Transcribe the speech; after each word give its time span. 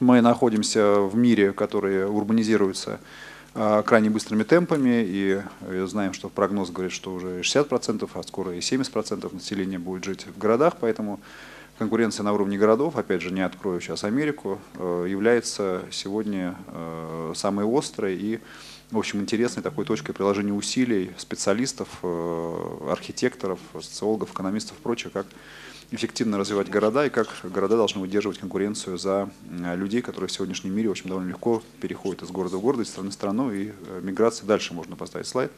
Мы 0.00 0.20
находимся 0.20 1.00
в 1.00 1.16
мире, 1.16 1.52
который 1.52 2.04
урбанизируется 2.06 2.98
а, 3.54 3.82
крайне 3.82 4.10
быстрыми 4.10 4.42
темпами, 4.42 5.04
и 5.06 5.40
знаем, 5.86 6.12
что 6.12 6.28
прогноз 6.28 6.70
говорит, 6.70 6.92
что 6.92 7.14
уже 7.14 7.40
60%, 7.40 8.10
а 8.12 8.22
скоро 8.24 8.54
и 8.54 8.58
70% 8.58 9.32
населения 9.32 9.78
будет 9.78 10.04
жить 10.04 10.26
в 10.26 10.36
городах, 10.36 10.74
поэтому 10.80 11.20
конкуренция 11.78 12.24
на 12.24 12.32
уровне 12.32 12.58
городов, 12.58 12.96
опять 12.96 13.22
же, 13.22 13.32
не 13.32 13.40
открою 13.40 13.80
сейчас 13.80 14.04
Америку, 14.04 14.58
э, 14.74 15.06
является 15.08 15.82
сегодня 15.90 16.56
э, 16.68 17.32
самой 17.36 17.64
острой 17.66 18.16
и, 18.16 18.40
в 18.94 18.98
общем, 18.98 19.20
интересной 19.20 19.62
такой 19.62 19.84
точкой 19.84 20.12
приложения 20.12 20.52
усилий 20.52 21.10
специалистов, 21.18 21.88
э, 22.02 22.88
архитекторов, 22.90 23.58
социологов, 23.74 24.32
экономистов 24.32 24.78
и 24.78 24.82
прочее, 24.82 25.10
как 25.12 25.26
эффективно 25.90 26.38
развивать 26.38 26.70
города 26.70 27.04
и 27.04 27.10
как 27.10 27.28
города 27.42 27.76
должны 27.76 28.00
выдерживать 28.00 28.38
конкуренцию 28.38 28.96
за 28.96 29.28
людей, 29.50 30.00
которые 30.00 30.28
в 30.28 30.32
сегодняшнем 30.32 30.74
мире 30.74 30.88
в 30.88 30.92
общем, 30.92 31.08
довольно 31.08 31.30
легко 31.30 31.62
переходят 31.80 32.22
из 32.22 32.30
города 32.30 32.56
в 32.56 32.60
город, 32.60 32.80
из 32.80 32.88
страны 32.88 33.10
в 33.10 33.12
страну, 33.12 33.52
и 33.52 33.72
э, 33.72 34.00
миграция 34.00 34.46
дальше 34.46 34.74
можно 34.74 34.94
поставить 34.94 35.26
слайд. 35.26 35.50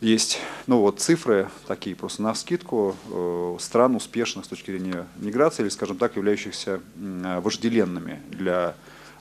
Есть 0.00 0.40
ну 0.66 0.80
вот, 0.80 0.98
цифры 0.98 1.48
такие 1.68 1.94
просто 1.94 2.22
на 2.22 2.32
вскидку 2.32 2.96
э, 3.08 3.56
стран 3.60 3.94
успешных 3.94 4.46
с 4.46 4.48
точки 4.48 4.72
зрения 4.72 5.06
миграции 5.16 5.62
или, 5.62 5.68
скажем 5.68 5.96
так, 5.96 6.16
являющихся 6.16 6.80
вожделенными 6.96 8.20
для 8.30 8.74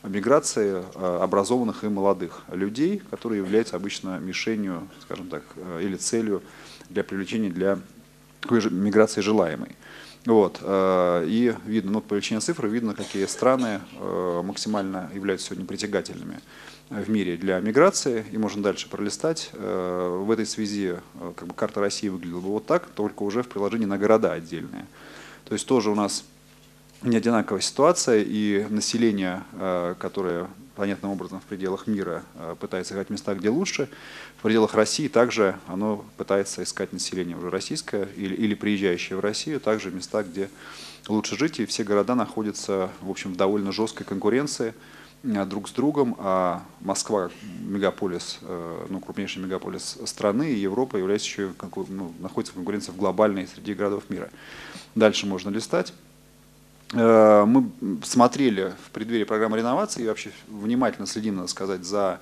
миграции 0.03 0.83
образованных 0.95 1.83
и 1.83 1.87
молодых 1.87 2.41
людей, 2.51 3.01
которые 3.09 3.39
являются 3.39 3.75
обычно 3.75 4.19
мишенью, 4.19 4.87
скажем 5.01 5.27
так, 5.27 5.43
или 5.79 5.95
целью 5.95 6.41
для 6.89 7.03
привлечения 7.03 7.49
для 7.49 7.79
миграции 8.49 9.21
желаемой. 9.21 9.75
Вот. 10.25 10.59
Э, 10.61 11.25
и 11.27 11.53
видно, 11.65 11.93
ну, 11.93 12.01
по 12.01 12.13
величине 12.13 12.39
цифр 12.39 12.67
видно, 12.67 12.93
какие 12.93 13.25
страны 13.25 13.81
э, 13.99 14.41
максимально 14.43 15.09
являются 15.13 15.47
сегодня 15.47 15.65
притягательными 15.65 16.39
в 16.89 17.09
мире 17.09 17.37
для 17.37 17.59
миграции. 17.59 18.25
И 18.31 18.37
можно 18.37 18.61
дальше 18.61 18.89
пролистать. 18.89 19.49
Э, 19.53 20.21
в 20.23 20.29
этой 20.29 20.45
связи 20.45 20.95
как 21.35 21.47
бы, 21.47 21.53
карта 21.53 21.79
России 21.79 22.09
выглядела 22.09 22.39
бы 22.39 22.49
вот 22.49 22.65
так, 22.65 22.85
только 22.87 23.23
уже 23.23 23.41
в 23.41 23.47
приложении 23.47 23.85
на 23.85 23.97
города 23.97 24.31
отдельные. 24.31 24.85
То 25.45 25.53
есть 25.53 25.65
тоже 25.65 25.89
у 25.89 25.95
нас 25.95 26.23
не 27.03 27.17
одинаковая 27.17 27.61
ситуация, 27.61 28.23
и 28.25 28.65
население, 28.69 29.43
которое 29.99 30.47
понятным 30.75 31.11
образом 31.11 31.39
в 31.39 31.43
пределах 31.43 31.87
мира 31.87 32.23
э, 32.35 32.55
пытается 32.59 32.93
искать 32.93 33.09
места, 33.09 33.35
где 33.35 33.49
лучше. 33.49 33.89
В 34.39 34.41
пределах 34.41 34.73
России 34.73 35.07
также 35.07 35.55
оно 35.67 36.05
пытается 36.17 36.63
искать 36.63 36.93
население 36.93 37.37
уже 37.37 37.49
российское 37.49 38.07
или, 38.15 38.33
или 38.33 38.55
приезжающее 38.55 39.17
в 39.17 39.19
Россию, 39.19 39.59
также 39.59 39.91
места, 39.91 40.23
где 40.23 40.49
лучше 41.07 41.37
жить. 41.37 41.59
И 41.59 41.65
все 41.65 41.83
города 41.83 42.15
находятся 42.15 42.89
в, 43.01 43.09
общем, 43.09 43.33
в 43.33 43.37
довольно 43.37 43.71
жесткой 43.71 44.05
конкуренции 44.07 44.73
э, 45.23 45.45
друг 45.45 45.69
с 45.69 45.71
другом, 45.71 46.15
а 46.17 46.63
Москва, 46.79 47.29
мегаполис, 47.59 48.39
э, 48.41 48.85
ну, 48.89 48.99
крупнейший 49.01 49.43
мегаполис 49.43 49.99
страны, 50.05 50.51
и 50.51 50.57
Европа 50.57 50.97
является 50.97 51.27
еще, 51.27 51.53
ну, 51.89 52.13
находится 52.19 52.53
в 52.53 52.55
конкуренции 52.55 52.91
в 52.91 52.97
глобальной 52.97 53.47
среди 53.47 53.73
городов 53.73 54.05
мира. 54.09 54.29
Дальше 54.95 55.27
можно 55.27 55.49
листать. 55.49 55.93
Э, 56.93 57.45
мы 57.45 57.69
смотрели 58.03 58.73
в 58.85 58.91
преддверии 58.91 59.23
программы 59.23 59.57
реновации 59.57 60.03
и 60.03 60.07
вообще 60.07 60.31
внимательно 60.47 61.07
следим, 61.07 61.37
надо 61.37 61.47
сказать, 61.47 61.85
за 61.85 62.19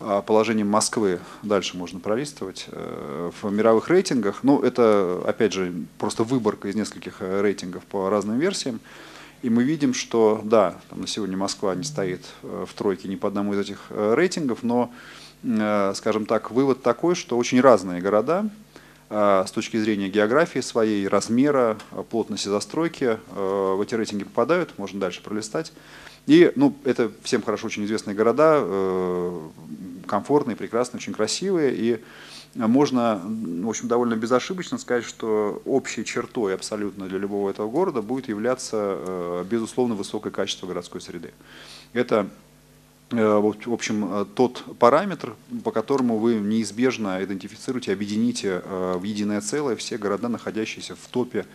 э, 0.00 0.22
положением 0.26 0.68
Москвы, 0.68 1.20
дальше 1.42 1.76
можно 1.76 2.00
пролистывать, 2.00 2.66
э, 2.68 3.30
в 3.42 3.50
мировых 3.50 3.88
рейтингах. 3.88 4.40
Ну, 4.42 4.60
это, 4.60 5.22
опять 5.26 5.52
же, 5.52 5.72
просто 5.98 6.24
выборка 6.24 6.68
из 6.68 6.74
нескольких 6.74 7.20
рейтингов 7.20 7.84
по 7.84 8.08
разным 8.08 8.38
версиям. 8.38 8.80
И 9.42 9.50
мы 9.50 9.64
видим, 9.64 9.92
что, 9.92 10.40
да, 10.42 10.76
там 10.88 11.02
на 11.02 11.06
сегодня 11.06 11.36
Москва 11.36 11.74
не 11.74 11.84
стоит 11.84 12.24
в 12.42 12.68
тройке 12.74 13.06
ни 13.06 13.16
по 13.16 13.28
одному 13.28 13.52
из 13.52 13.60
этих 13.60 13.78
рейтингов, 13.90 14.62
но, 14.62 14.90
скажем 15.94 16.24
так, 16.24 16.50
вывод 16.50 16.82
такой, 16.82 17.14
что 17.14 17.36
очень 17.36 17.60
разные 17.60 18.00
города, 18.00 18.48
с 19.08 19.50
точки 19.52 19.76
зрения 19.76 20.08
географии 20.08 20.60
своей, 20.60 21.06
размера, 21.06 21.78
э, 21.92 22.02
плотности 22.08 22.48
застройки 22.48 23.18
э, 23.34 23.74
в 23.76 23.80
эти 23.80 23.94
рейтинги 23.94 24.24
попадают, 24.24 24.76
можно 24.78 24.98
дальше 24.98 25.22
пролистать. 25.22 25.72
И 26.26 26.52
ну, 26.56 26.76
это 26.84 27.12
всем 27.22 27.42
хорошо 27.42 27.68
очень 27.68 27.84
известные 27.84 28.16
города, 28.16 28.60
комфортные, 30.08 30.56
прекрасные, 30.56 30.98
очень 30.98 31.12
красивые. 31.12 31.72
И 31.76 32.02
можно 32.56 33.22
в 33.24 33.68
общем, 33.68 33.86
довольно 33.86 34.16
безошибочно 34.16 34.76
сказать, 34.76 35.04
что 35.04 35.62
общей 35.64 36.04
чертой 36.04 36.56
абсолютно 36.56 37.06
для 37.06 37.18
любого 37.18 37.48
этого 37.48 37.70
города 37.70 38.02
будет 38.02 38.26
являться, 38.26 39.44
безусловно, 39.48 39.94
высокое 39.94 40.32
качество 40.32 40.66
городской 40.66 41.00
среды. 41.00 41.32
Это 41.92 42.26
Э, 42.26 42.28
в 43.10 43.72
общем, 43.72 44.04
э, 44.12 44.24
тот 44.34 44.64
параметр, 44.78 45.34
по 45.62 45.70
которому 45.70 46.18
вы 46.18 46.34
неизбежно 46.34 47.22
идентифицируете, 47.22 47.92
объедините 47.92 48.62
э, 48.64 48.94
в 48.98 49.02
единое 49.04 49.40
целое 49.40 49.76
все 49.76 49.96
города, 49.96 50.28
находящиеся 50.28 50.96
в 50.96 51.06
топе 51.10 51.46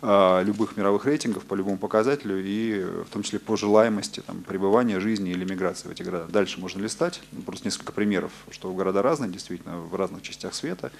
любых 0.00 0.76
мировых 0.76 1.06
рейтингов 1.06 1.44
по 1.44 1.56
любому 1.56 1.76
показателю 1.76 2.40
и 2.40 2.84
в 3.04 3.12
том 3.12 3.24
числе 3.24 3.40
по 3.40 3.56
желаемости 3.56 4.20
там, 4.20 4.44
пребывания, 4.44 5.00
жизни 5.00 5.32
или 5.32 5.44
миграции 5.44 5.88
в 5.88 5.90
эти 5.90 6.04
города. 6.04 6.26
Дальше 6.30 6.60
можно 6.60 6.80
листать, 6.80 7.20
просто 7.44 7.66
несколько 7.66 7.90
примеров, 7.90 8.30
что 8.52 8.72
города 8.72 9.02
разные, 9.02 9.28
действительно, 9.28 9.80
в 9.80 9.96
разных 9.96 10.22
частях 10.22 10.54
света. 10.54 10.92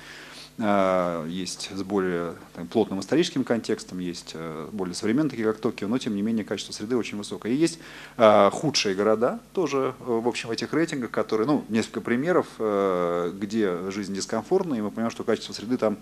А, 0.61 1.25
есть 1.27 1.71
с 1.73 1.83
более 1.85 2.35
там, 2.55 2.67
плотным 2.67 2.99
историческим 2.99 3.45
контекстом, 3.45 4.01
есть 4.01 4.33
э, 4.35 4.69
более 4.73 4.95
современные, 4.95 5.31
такие 5.31 5.47
как 5.47 5.61
Токио, 5.61 5.87
но 5.87 5.99
тем 5.99 6.17
не 6.17 6.23
менее 6.23 6.45
качество 6.45 6.73
среды 6.73 6.97
очень 6.97 7.17
высокое. 7.17 7.53
И 7.53 7.55
есть 7.55 7.79
а, 8.17 8.51
худшие 8.51 8.97
города 8.97 9.39
тоже, 9.53 9.95
э, 10.01 10.05
в 10.05 10.27
общем, 10.27 10.49
в 10.49 10.53
этих 10.53 10.73
рейтингах, 10.73 11.13
которые, 11.13 11.47
ну, 11.47 11.65
несколько 11.69 12.01
примеров, 12.01 12.47
э, 12.59 13.33
где 13.39 13.91
жизнь 13.93 14.13
дискомфортна, 14.15 14.75
и 14.75 14.81
мы 14.81 14.91
понимаем, 14.91 15.13
что 15.13 15.23
качество 15.23 15.53
среды 15.53 15.77
там 15.77 15.97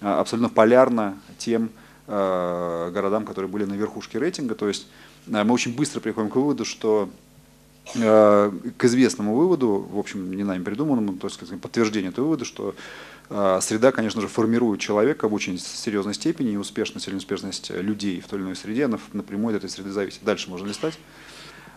а, 0.00 0.20
абсолютно 0.20 0.50
полярно 0.50 1.18
тем 1.38 1.70
городам, 2.08 3.26
которые 3.26 3.50
были 3.50 3.64
на 3.64 3.74
верхушке 3.74 4.20
рейтинга. 4.20 4.54
То 4.54 4.68
есть 4.68 4.86
мы 5.26 5.52
очень 5.52 5.74
быстро 5.74 5.98
приходим 5.98 6.30
к 6.30 6.36
выводу, 6.36 6.64
что 6.64 7.10
к 7.94 8.84
известному 8.84 9.34
выводу, 9.36 9.88
в 9.90 9.98
общем, 9.98 10.32
не 10.32 10.42
нами 10.42 10.62
придуманному, 10.62 11.14
то 11.18 11.28
есть 11.28 11.60
подтверждение 11.60 12.10
этого 12.10 12.24
вывода, 12.24 12.44
что 12.44 12.74
а, 13.28 13.60
среда, 13.60 13.92
конечно 13.92 14.20
же, 14.20 14.28
формирует 14.28 14.80
человека 14.80 15.28
в 15.28 15.34
очень 15.34 15.58
серьезной 15.58 16.14
степени, 16.14 16.52
и 16.52 16.56
успешность 16.56 17.06
или 17.08 17.14
неуспешность 17.14 17.70
людей 17.70 18.20
в 18.20 18.26
той 18.26 18.38
или 18.38 18.46
иной 18.46 18.56
среде, 18.56 18.84
она 18.84 18.98
напрямую 19.12 19.56
от 19.56 19.64
этой 19.64 19.70
среды 19.72 19.90
зависит. 19.90 20.20
Дальше 20.22 20.50
можно 20.50 20.66
листать. 20.66 20.98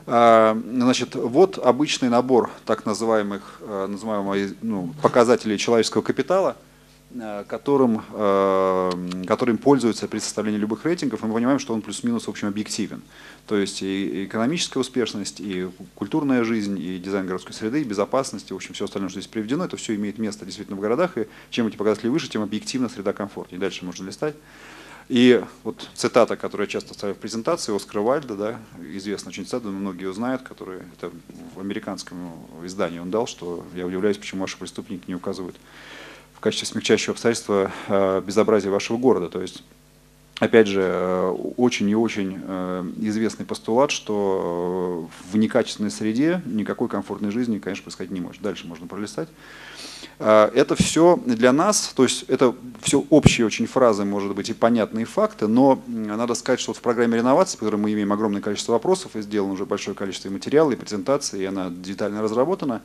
А, 0.06 0.60
значит, 0.66 1.16
вот 1.16 1.58
обычный 1.58 2.10
набор 2.10 2.50
так 2.66 2.86
называемых, 2.86 3.62
называемых 3.62 4.56
ну, 4.62 4.94
показателей 5.02 5.58
человеческого 5.58 6.02
капитала– 6.02 6.58
Э, 7.12 7.44
которым, 7.48 8.04
э, 8.14 8.92
которым 9.26 9.58
пользуются 9.58 10.08
при 10.08 10.20
составлении 10.20 10.60
любых 10.60 10.86
рейтингов, 10.86 11.24
и 11.24 11.26
мы 11.26 11.34
понимаем, 11.34 11.58
что 11.58 11.74
он 11.74 11.82
плюс-минус, 11.82 12.28
в 12.28 12.30
общем, 12.30 12.50
объективен. 12.50 13.02
То 13.50 13.58
есть 13.58 13.82
и 13.82 14.26
экономическая 14.26 14.78
успешность, 14.78 15.40
и 15.40 15.68
культурная 15.96 16.44
жизнь, 16.44 16.80
и 16.80 17.00
дизайн 17.00 17.26
городской 17.26 17.52
среды, 17.52 17.82
и 17.82 17.84
безопасность, 17.84 18.52
и, 18.52 18.54
в 18.54 18.58
общем, 18.58 18.76
все 18.76 18.86
остальное, 18.86 19.10
что 19.10 19.20
здесь 19.20 19.28
приведено, 19.28 19.66
это 19.66 19.76
все 19.76 19.96
имеет 19.96 20.20
место 20.20 20.46
действительно 20.46 20.78
в 20.78 20.80
городах, 20.80 21.18
и 21.18 21.28
чем 21.50 21.66
эти 21.66 21.76
показатели 21.76 22.10
выше, 22.10 22.30
тем 22.30 22.44
объективно 22.44 22.90
среда 22.90 23.12
комфортнее. 23.12 23.60
Дальше 23.60 23.86
можно 23.86 24.06
листать. 24.06 24.36
И 25.08 25.44
вот 25.64 25.90
цитата, 25.96 26.38
которую 26.38 26.68
я 26.68 26.72
часто 26.72 26.94
ставлю 26.94 27.16
в 27.16 27.18
презентации, 27.18 27.76
Оскара 27.76 28.02
Вальда, 28.02 28.36
да, 28.36 28.60
известная 28.94 29.32
очень 29.32 29.46
цитата, 29.46 29.68
многие 29.68 30.04
ее 30.04 30.14
знают, 30.14 30.44
который 30.44 30.82
это 30.96 31.12
в 31.56 31.60
американском 31.60 32.46
издании 32.64 33.00
он 33.00 33.10
дал, 33.10 33.26
что 33.26 33.66
я 33.74 33.88
удивляюсь, 33.88 34.20
почему 34.20 34.42
ваши 34.42 34.60
преступники 34.60 35.06
не 35.08 35.16
указывают 35.16 35.56
в 36.36 36.40
качестве 36.40 36.68
смягчающего 36.68 37.14
обстоятельства 37.14 37.72
э, 37.88 38.22
безобразия 38.22 38.70
вашего 38.70 38.98
города. 38.98 39.28
То 39.28 39.42
есть, 39.42 39.64
опять 40.40 40.68
же, 40.68 40.82
э, 40.82 41.36
очень 41.58 41.90
и 41.90 41.96
очень 41.96 42.40
э, 42.42 42.92
известный 43.02 43.46
постулат, 43.46 43.92
что 43.92 45.10
в 45.32 45.38
некачественной 45.38 45.92
среде 45.92 46.42
никакой 46.46 46.88
комфортной 46.88 47.32
жизни, 47.32 47.60
конечно, 47.60 47.84
происходить 47.84 48.12
не 48.12 48.22
может. 48.22 48.42
Дальше 48.42 48.68
можно 48.68 48.88
пролистать. 48.88 49.30
Это 50.18 50.76
все 50.76 51.18
для 51.26 51.54
нас, 51.54 51.94
то 51.96 52.04
есть 52.04 52.24
это 52.24 52.54
все 52.82 53.06
общие 53.10 53.46
очень 53.46 53.68
фразы, 53.68 54.04
может 54.04 54.36
быть, 54.36 54.50
и 54.50 54.54
понятные 54.54 55.06
факты, 55.06 55.48
но 55.48 55.82
надо 55.88 56.34
сказать, 56.34 56.60
что 56.60 56.72
вот 56.72 56.78
в 56.78 56.82
программе 56.82 57.18
реновации, 57.18 57.56
в 57.56 57.60
которой 57.60 57.78
мы 57.78 57.94
имеем 57.94 58.12
огромное 58.12 58.42
количество 58.42 58.74
вопросов, 58.74 59.16
и 59.16 59.22
сделано 59.22 59.54
уже 59.54 59.66
большое 59.66 59.96
количество 59.96 60.30
материалов 60.30 60.74
и 60.74 60.78
презентаций, 60.78 61.42
и 61.42 61.46
она 61.46 61.70
детально 61.70 62.22
разработана, 62.22 62.82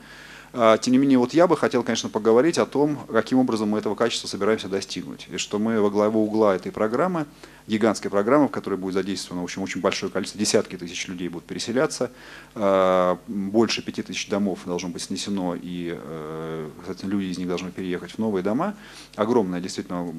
тем 0.80 0.92
не 0.92 0.98
менее, 0.98 1.18
вот 1.18 1.34
я 1.34 1.48
бы 1.48 1.56
хотел, 1.56 1.82
конечно, 1.82 2.08
поговорить 2.08 2.58
о 2.58 2.66
том, 2.66 2.96
каким 3.10 3.38
образом 3.38 3.70
мы 3.70 3.78
этого 3.78 3.96
качества 3.96 4.28
собираемся 4.28 4.68
достигнуть. 4.68 5.26
И 5.28 5.36
что 5.36 5.58
мы 5.58 5.80
во 5.80 5.90
главу 5.90 6.24
угла 6.24 6.54
этой 6.54 6.70
программы, 6.70 7.26
гигантской 7.66 8.08
программы, 8.08 8.46
в 8.46 8.50
которой 8.50 8.76
будет 8.76 8.94
задействовано 8.94 9.42
в 9.42 9.44
общем, 9.44 9.62
очень 9.62 9.80
большое 9.80 10.12
количество, 10.12 10.38
десятки 10.38 10.76
тысяч 10.76 11.08
людей 11.08 11.28
будут 11.28 11.46
переселяться, 11.46 12.12
а, 12.54 13.18
больше 13.26 13.82
пяти 13.82 14.02
тысяч 14.02 14.28
домов 14.28 14.60
должно 14.64 14.90
быть 14.90 15.02
снесено, 15.02 15.56
и, 15.60 15.98
э, 15.98 16.68
кстати, 16.82 17.04
люди 17.04 17.24
из 17.26 17.38
них 17.38 17.48
должны 17.48 17.72
переехать 17.72 18.12
в 18.12 18.18
новые 18.18 18.44
дома. 18.44 18.76
Огромная 19.16 19.60
действительно 19.60 20.14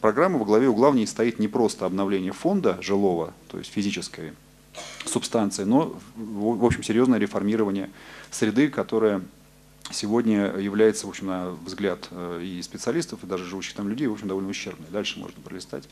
программа, 0.00 0.38
во 0.38 0.46
главе 0.46 0.68
угла 0.68 0.90
в 0.90 0.96
ней 0.96 1.06
стоит 1.06 1.38
не 1.38 1.48
просто 1.48 1.84
обновление 1.84 2.32
фонда 2.32 2.78
жилого, 2.80 3.34
то 3.48 3.58
есть 3.58 3.70
физической 3.70 4.32
субстанции, 5.04 5.64
но, 5.64 5.98
в 6.16 6.64
общем, 6.64 6.82
серьезное 6.82 7.18
реформирование 7.18 7.90
среды, 8.30 8.68
которая 8.68 9.22
сегодня 9.90 10.56
является, 10.56 11.06
в 11.06 11.10
общем, 11.10 11.26
на 11.26 11.50
взгляд 11.64 12.08
э, 12.10 12.42
и 12.42 12.62
специалистов, 12.62 13.22
и 13.22 13.26
даже 13.26 13.44
живущих 13.44 13.74
там 13.74 13.88
людей, 13.88 14.06
в 14.06 14.12
общем, 14.12 14.28
довольно 14.28 14.50
ущербной. 14.50 14.88
Дальше 14.90 15.18
можно 15.18 15.40
пролистать. 15.42 15.84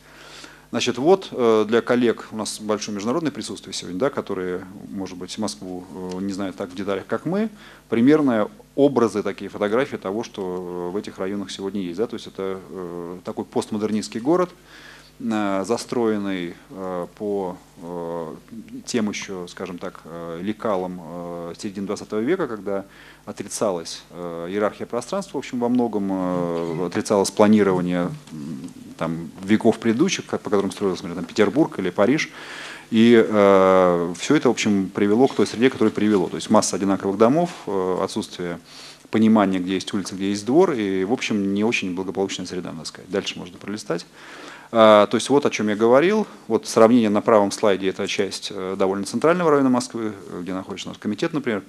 Значит, 0.70 0.98
вот 0.98 1.28
э, 1.30 1.64
для 1.68 1.80
коллег, 1.82 2.28
у 2.32 2.36
нас 2.36 2.60
большое 2.60 2.94
международное 2.94 3.30
присутствие 3.30 3.72
сегодня, 3.72 3.98
да, 3.98 4.10
которые, 4.10 4.64
может 4.90 5.16
быть, 5.16 5.36
Москву 5.38 5.84
э, 6.14 6.20
не 6.20 6.32
знают 6.32 6.56
так 6.56 6.70
в 6.70 6.74
деталях, 6.74 7.06
как 7.06 7.26
мы, 7.26 7.48
примерные 7.88 8.48
образы, 8.74 9.22
такие 9.22 9.48
фотографии 9.48 9.96
того, 9.96 10.24
что 10.24 10.90
в 10.90 10.96
этих 10.96 11.18
районах 11.18 11.50
сегодня 11.50 11.80
есть. 11.80 11.98
Да? 11.98 12.06
То 12.06 12.14
есть 12.14 12.26
это 12.26 12.58
такой 13.24 13.44
постмодернистский 13.44 14.18
город, 14.18 14.50
застроенный 15.20 16.54
по 17.16 17.56
тем 18.86 19.08
еще, 19.08 19.46
скажем 19.48 19.78
так, 19.78 20.02
лекалам 20.40 21.54
середины 21.58 21.86
20 21.86 22.12
века, 22.12 22.48
когда 22.48 22.84
отрицалась 23.24 24.02
иерархия 24.12 24.86
пространства, 24.86 25.38
в 25.38 25.38
общем, 25.38 25.60
во 25.60 25.68
многом 25.68 26.84
отрицалось 26.84 27.30
планирование 27.30 28.10
там, 28.96 29.30
веков 29.42 29.78
предыдущих, 29.78 30.24
по 30.24 30.38
которым 30.38 30.70
строился, 30.70 31.02
например, 31.02 31.22
там, 31.22 31.24
Петербург 31.26 31.78
или 31.78 31.90
Париж. 31.90 32.30
И 32.90 33.24
э, 33.26 34.14
все 34.18 34.36
это, 34.36 34.48
в 34.48 34.52
общем, 34.52 34.90
привело 34.94 35.26
к 35.26 35.34
той 35.34 35.46
среде, 35.46 35.70
которая 35.70 35.92
привело. 35.92 36.28
То 36.28 36.36
есть 36.36 36.50
масса 36.50 36.76
одинаковых 36.76 37.18
домов, 37.18 37.50
э, 37.66 37.98
отсутствие 38.02 38.58
понимания, 39.10 39.58
где 39.58 39.74
есть 39.74 39.92
улица, 39.94 40.14
где 40.14 40.30
есть 40.30 40.44
двор, 40.44 40.72
и, 40.72 41.04
в 41.04 41.12
общем, 41.12 41.54
не 41.54 41.64
очень 41.64 41.94
благополучная 41.94 42.46
среда, 42.46 42.72
надо 42.72 42.86
сказать. 42.86 43.10
Дальше 43.10 43.38
можно 43.38 43.58
пролистать. 43.58 44.06
А, 44.76 45.06
то 45.06 45.16
есть 45.16 45.30
вот 45.30 45.46
о 45.46 45.50
чем 45.50 45.68
я 45.68 45.76
говорил. 45.76 46.26
Вот 46.48 46.66
сравнение 46.66 47.08
на 47.08 47.20
правом 47.20 47.52
слайде– 47.52 47.88
это 47.90 48.08
часть 48.08 48.48
э, 48.50 48.74
довольно 48.76 49.04
центрального 49.04 49.52
района 49.52 49.70
Москвы, 49.70 50.12
где 50.40 50.52
находится 50.52 50.88
наш 50.88 50.98
комитет, 50.98 51.32
например, 51.32 51.62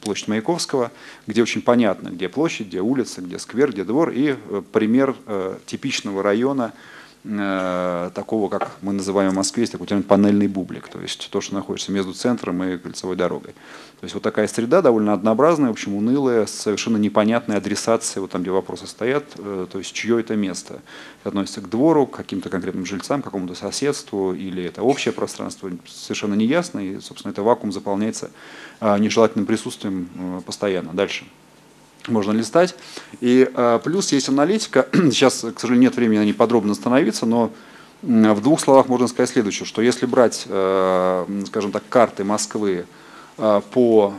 площадь 0.00 0.26
Маяковского, 0.26 0.90
где 1.28 1.40
очень 1.40 1.62
понятно, 1.62 2.08
где 2.08 2.28
площадь, 2.28 2.66
где 2.66 2.80
улица, 2.80 3.20
где 3.20 3.38
сквер, 3.38 3.70
где 3.70 3.84
двор, 3.84 4.10
и 4.10 4.34
э, 4.34 4.62
пример 4.72 5.14
э, 5.26 5.56
типичного 5.66 6.24
района– 6.24 6.72
Э, 6.82 7.07
такого, 7.24 8.48
как 8.48 8.76
мы 8.80 8.92
называем 8.92 9.32
в 9.32 9.34
Москве, 9.34 9.62
есть 9.62 9.72
такой 9.72 9.86
термин 9.86 10.04
панельный 10.04 10.46
бублик, 10.46 10.88
то 10.88 11.00
есть 11.00 11.28
то, 11.30 11.40
что 11.40 11.54
находится 11.54 11.92
между 11.92 12.12
центром 12.12 12.62
и 12.62 12.78
кольцевой 12.78 13.16
дорогой. 13.16 13.54
То 14.00 14.04
есть 14.04 14.14
вот 14.14 14.22
такая 14.22 14.46
среда 14.46 14.80
довольно 14.80 15.12
однообразная, 15.12 15.70
в 15.70 15.72
общем, 15.72 15.96
унылая, 15.96 16.46
с 16.46 16.52
совершенно 16.52 16.96
непонятной 16.96 17.56
адресацией, 17.56 18.20
вот 18.20 18.30
там, 18.30 18.42
где 18.42 18.52
вопросы 18.52 18.86
стоят, 18.86 19.24
э, 19.36 19.66
то 19.70 19.78
есть 19.78 19.92
чье 19.92 20.20
это 20.20 20.36
место. 20.36 20.80
Это 21.20 21.30
относится 21.30 21.60
к 21.60 21.68
двору, 21.68 22.06
к 22.06 22.16
каким-то 22.16 22.48
конкретным 22.48 22.86
жильцам, 22.86 23.22
к 23.22 23.24
какому-то 23.24 23.56
соседству, 23.56 24.32
или 24.34 24.62
это 24.62 24.84
общее 24.84 25.12
пространство, 25.12 25.68
совершенно 25.86 26.34
неясно, 26.34 26.78
и, 26.78 27.00
собственно, 27.00 27.32
это 27.32 27.42
вакуум 27.42 27.72
заполняется 27.72 28.30
э, 28.80 28.98
нежелательным 28.98 29.46
присутствием 29.46 30.42
постоянно. 30.46 30.92
Дальше 30.92 31.24
можно 32.08 32.32
листать. 32.32 32.74
И 33.20 33.50
э, 33.52 33.80
плюс 33.82 34.12
есть 34.12 34.28
аналитика. 34.28 34.88
Сейчас, 34.92 35.44
к 35.54 35.60
сожалению, 35.60 35.90
нет 35.90 35.96
времени 35.96 36.18
на 36.18 36.24
ней 36.24 36.32
подробно 36.32 36.72
остановиться, 36.72 37.26
но 37.26 37.50
в 38.02 38.40
двух 38.40 38.60
словах 38.60 38.86
можно 38.86 39.08
сказать 39.08 39.30
следующее, 39.30 39.66
что 39.66 39.82
если 39.82 40.06
брать, 40.06 40.46
э, 40.48 41.42
скажем 41.46 41.72
так, 41.72 41.82
карты 41.88 42.24
Москвы 42.24 42.86
э, 43.38 43.60
по 43.72 44.14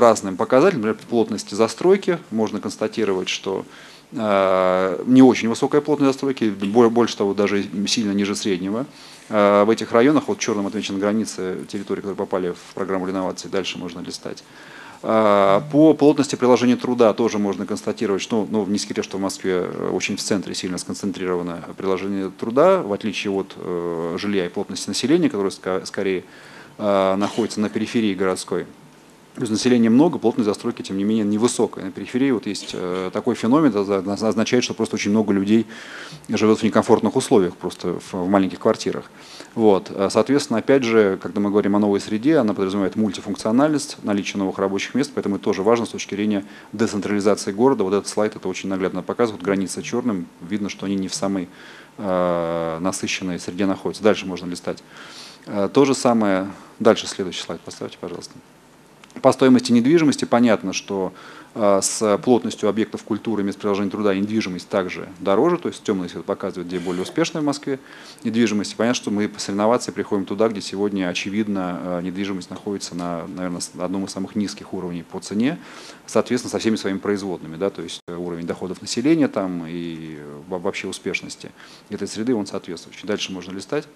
разным 0.00 0.36
показателям, 0.36 0.82
например, 0.82 0.96
по 0.96 1.06
плотности 1.06 1.54
застройки, 1.54 2.18
можно 2.30 2.60
констатировать, 2.60 3.28
что 3.28 3.64
не 4.12 5.22
очень 5.22 5.48
высокая 5.48 5.80
плотность 5.80 6.12
застройки, 6.12 6.44
больше 6.44 7.16
того, 7.16 7.34
даже 7.34 7.64
сильно 7.88 8.12
ниже 8.12 8.36
среднего. 8.36 8.86
В 9.28 9.68
этих 9.68 9.90
районах, 9.90 10.28
вот 10.28 10.38
черным 10.38 10.68
отмечена 10.68 11.00
граница 11.00 11.56
территории, 11.66 12.02
которые 12.02 12.16
попали 12.16 12.50
в 12.52 12.74
программу 12.74 13.08
реновации, 13.08 13.48
дальше 13.48 13.76
можно 13.78 13.98
листать. 14.00 14.44
А, 15.06 15.62
по 15.70 15.92
плотности 15.92 16.34
приложения 16.34 16.76
труда 16.76 17.12
тоже 17.12 17.38
можно 17.38 17.66
констатировать, 17.66 18.22
что 18.22 18.48
ну, 18.50 18.64
не 18.64 18.78
секрет, 18.78 19.04
что 19.04 19.18
в 19.18 19.20
Москве 19.20 19.66
э, 19.66 19.90
очень 19.92 20.16
в 20.16 20.20
центре 20.22 20.54
сильно 20.54 20.78
сконцентрировано 20.78 21.62
приложение 21.76 22.30
труда, 22.30 22.80
в 22.80 22.90
отличие 22.90 23.30
от 23.30 23.52
э, 23.56 24.16
жилья 24.18 24.46
и 24.46 24.48
плотности 24.48 24.88
населения, 24.88 25.28
которое 25.28 25.50
скорее 25.84 26.24
э, 26.78 27.16
находится 27.16 27.60
на 27.60 27.68
периферии 27.68 28.14
городской. 28.14 28.64
То 29.34 29.40
есть 29.40 29.52
населения 29.52 29.90
много, 29.90 30.18
плотность 30.18 30.46
застройки, 30.46 30.80
тем 30.80 30.96
не 30.96 31.04
менее, 31.04 31.24
невысокая. 31.26 31.84
На 31.84 31.90
периферии 31.90 32.30
вот 32.30 32.46
есть 32.46 32.70
э, 32.72 33.10
такой 33.12 33.34
феномен, 33.34 33.70
это 33.76 33.98
означает, 34.28 34.64
что 34.64 34.72
просто 34.72 34.94
очень 34.94 35.10
много 35.10 35.34
людей 35.34 35.66
живет 36.30 36.60
в 36.60 36.62
некомфортных 36.62 37.14
условиях, 37.14 37.56
просто 37.56 37.98
в 38.10 38.26
маленьких 38.26 38.58
квартирах. 38.58 39.10
Вот. 39.54 39.90
Э, 39.90 40.08
соответственно, 40.10 40.58
опять 40.58 40.82
же, 40.82 41.18
когда 41.22 41.40
мы 41.40 41.50
говорим 41.50 41.76
о 41.76 41.78
новой 41.78 42.00
среде, 42.00 42.38
она 42.38 42.54
подразумевает 42.54 42.96
мультифункциональность, 42.96 43.98
наличие 44.02 44.38
новых 44.38 44.58
рабочих 44.58 44.94
мест, 44.94 45.12
поэтому 45.14 45.36
это 45.36 45.44
тоже 45.44 45.62
важно 45.62 45.86
с 45.86 45.90
точки 45.90 46.14
зрения 46.14 46.44
децентрализации 46.72 47.52
города. 47.52 47.84
Вот 47.84 47.94
этот 47.94 48.08
слайд 48.08 48.34
это 48.34 48.48
очень 48.48 48.68
наглядно 48.68 49.02
показывает. 49.02 49.42
Граница 49.42 49.82
черным, 49.82 50.26
видно, 50.40 50.68
что 50.68 50.86
они 50.86 50.96
не 50.96 51.08
в 51.08 51.14
самой 51.14 51.48
э, 51.98 52.78
насыщенной 52.80 53.38
среде 53.38 53.66
находятся. 53.66 54.02
Дальше 54.02 54.26
можно 54.26 54.46
листать. 54.46 54.82
Э, 55.46 55.68
то 55.72 55.84
же 55.84 55.94
самое, 55.94 56.50
дальше 56.80 57.06
следующий 57.06 57.42
слайд 57.42 57.60
поставьте, 57.60 57.96
пожалуйста. 58.00 58.34
По 59.24 59.32
стоимости 59.32 59.72
недвижимости 59.72 60.26
понятно, 60.26 60.74
что 60.74 61.14
э, 61.54 61.80
с 61.80 62.18
плотностью 62.18 62.68
объектов 62.68 63.04
культуры 63.04 63.42
и 63.42 63.46
мест 63.46 63.58
приложения 63.58 63.88
труда 63.90 64.14
недвижимость 64.14 64.68
также 64.68 65.08
дороже, 65.18 65.56
то 65.56 65.68
есть 65.68 65.82
темный 65.82 66.10
свет 66.10 66.26
показывает, 66.26 66.68
где 66.68 66.78
более 66.78 67.04
успешная 67.04 67.40
в 67.40 67.44
Москве 67.46 67.78
недвижимость. 68.22 68.76
Понятно, 68.76 68.94
что 68.94 69.10
мы 69.10 69.26
по 69.26 69.40
соревноваться 69.40 69.92
приходим 69.92 70.26
туда, 70.26 70.48
где 70.48 70.60
сегодня, 70.60 71.08
очевидно, 71.08 71.80
э, 71.82 72.00
недвижимость 72.02 72.50
находится 72.50 72.94
на, 72.94 73.26
наверное, 73.26 73.62
одном 73.78 74.04
из 74.04 74.10
самых 74.10 74.36
низких 74.36 74.74
уровней 74.74 75.04
по 75.04 75.20
цене, 75.20 75.58
соответственно, 76.04 76.50
со 76.50 76.58
всеми 76.58 76.76
своими 76.76 76.98
производными, 76.98 77.56
да, 77.56 77.70
то 77.70 77.80
есть 77.80 78.02
э, 78.06 78.14
уровень 78.14 78.46
доходов 78.46 78.82
населения 78.82 79.28
там 79.28 79.64
и 79.66 80.18
вообще 80.48 80.86
успешности 80.86 81.50
этой 81.88 82.08
среды, 82.08 82.34
он 82.34 82.46
соответствующий. 82.46 83.08
Дальше 83.08 83.32
можно 83.32 83.52
листать. 83.52 83.88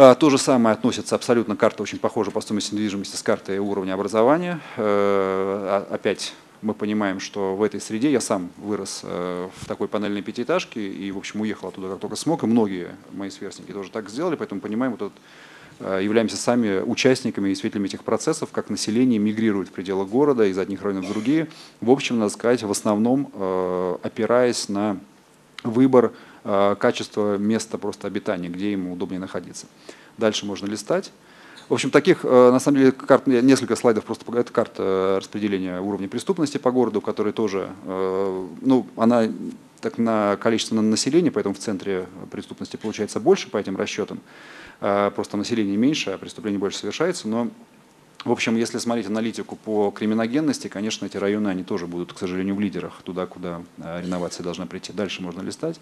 А, 0.00 0.14
то 0.14 0.30
же 0.30 0.38
самое 0.38 0.74
относится 0.74 1.16
абсолютно, 1.16 1.56
карта 1.56 1.82
очень 1.82 1.98
похожа 1.98 2.30
по 2.30 2.40
стоимости 2.40 2.72
недвижимости 2.72 3.16
с 3.16 3.22
картой 3.24 3.58
уровня 3.58 3.94
образования. 3.94 4.60
Э, 4.76 4.82
а, 4.86 5.88
опять 5.90 6.34
мы 6.62 6.72
понимаем, 6.72 7.18
что 7.18 7.56
в 7.56 7.64
этой 7.64 7.80
среде 7.80 8.12
я 8.12 8.20
сам 8.20 8.50
вырос 8.58 9.00
э, 9.02 9.48
в 9.60 9.66
такой 9.66 9.88
панельной 9.88 10.22
пятиэтажке 10.22 10.86
и, 10.86 11.10
в 11.10 11.18
общем, 11.18 11.40
уехал 11.40 11.70
оттуда 11.70 11.88
как 11.88 11.98
только 11.98 12.14
смог, 12.14 12.44
и 12.44 12.46
многие 12.46 12.90
мои 13.12 13.28
сверстники 13.28 13.72
тоже 13.72 13.90
так 13.90 14.08
сделали, 14.08 14.36
поэтому 14.36 14.60
понимаем, 14.60 14.92
вот 14.92 15.02
этот, 15.02 15.18
э, 15.80 16.04
являемся 16.04 16.36
сами 16.36 16.80
участниками 16.80 17.50
и 17.50 17.56
свидетелями 17.56 17.88
этих 17.88 18.04
процессов, 18.04 18.50
как 18.52 18.70
население 18.70 19.18
мигрирует 19.18 19.66
в 19.66 19.72
пределы 19.72 20.06
города 20.06 20.44
из 20.44 20.58
одних 20.58 20.80
районов 20.82 21.06
в 21.06 21.12
другие. 21.12 21.48
В 21.80 21.90
общем, 21.90 22.20
надо 22.20 22.30
сказать, 22.32 22.62
в 22.62 22.70
основном 22.70 23.32
опираясь 24.04 24.68
на 24.68 25.00
выбор 25.64 26.12
Э, 26.12 26.12
качество 26.42 27.36
места 27.36 27.78
просто 27.78 28.06
обитания, 28.06 28.48
где 28.48 28.72
ему 28.72 28.92
удобнее 28.92 29.20
находиться. 29.20 29.66
Дальше 30.16 30.46
можно 30.46 30.66
листать. 30.66 31.12
В 31.68 31.74
общем, 31.74 31.90
таких, 31.90 32.24
э, 32.24 32.50
на 32.50 32.58
самом 32.60 32.78
деле, 32.78 32.92
карт, 32.92 33.26
несколько 33.26 33.76
слайдов 33.76 34.04
просто 34.04 34.24
это 34.38 34.52
карта 34.52 35.16
распределения 35.18 35.80
уровня 35.80 36.08
преступности 36.08 36.56
по 36.56 36.70
городу, 36.70 37.02
которая 37.02 37.34
тоже, 37.34 37.68
э, 37.84 38.46
ну, 38.62 38.86
она 38.96 39.28
так 39.82 39.98
на 39.98 40.36
количество 40.40 40.74
населения, 40.80 41.30
поэтому 41.30 41.54
в 41.54 41.58
центре 41.58 42.06
преступности 42.30 42.76
получается 42.76 43.20
больше 43.20 43.48
по 43.48 43.58
этим 43.58 43.76
расчетам. 43.76 44.20
Просто 44.80 45.36
население 45.36 45.76
меньше, 45.76 46.10
а 46.10 46.18
преступление 46.18 46.58
больше 46.58 46.78
совершается, 46.78 47.28
но 47.28 47.48
в 48.24 48.32
общем, 48.32 48.56
если 48.56 48.78
смотреть 48.78 49.06
аналитику 49.06 49.56
по 49.56 49.90
криминогенности, 49.90 50.68
конечно, 50.68 51.06
эти 51.06 51.16
районы, 51.16 51.48
они 51.48 51.62
тоже 51.62 51.86
будут, 51.86 52.12
к 52.12 52.18
сожалению, 52.18 52.56
в 52.56 52.60
лидерах, 52.60 53.00
туда, 53.04 53.26
куда 53.26 53.62
реновация 53.78 54.42
должна 54.42 54.66
прийти. 54.66 54.92
Дальше 54.92 55.22
можно 55.22 55.40
листать. 55.40 55.78